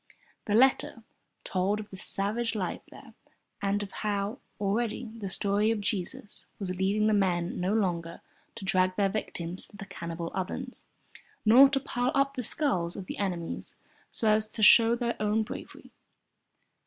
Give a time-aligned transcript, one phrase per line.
[0.45, 1.03] The letter
[1.43, 3.13] told of the savage life there
[3.61, 8.21] and of how, already, the story of Jesus was leading the men no longer
[8.55, 10.85] to drag their victims to the cannibal ovens,
[11.45, 13.75] nor to pile up the skulls of their enemies
[14.09, 15.91] so as to show their own bravery.